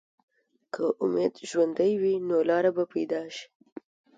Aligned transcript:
که 0.73 0.83
امید 1.03 1.33
ژوندی 1.49 1.93
وي، 2.01 2.13
نو 2.27 2.37
لارې 2.49 2.71
به 2.75 2.83
پیدا 2.93 3.21
شي. 3.35 3.45